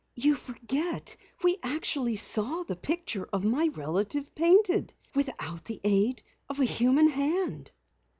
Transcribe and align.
You 0.15 0.33
forget 0.33 1.15
we 1.43 1.59
actually 1.61 2.15
saw 2.15 2.63
the 2.63 2.75
picture 2.75 3.25
of 3.31 3.43
my 3.45 3.67
relative 3.67 4.33
painted 4.33 4.95
without 5.13 5.65
the 5.65 5.79
aid 5.83 6.23
of 6.49 6.59
a 6.59 6.65
human 6.65 7.07
hand." 7.09 7.69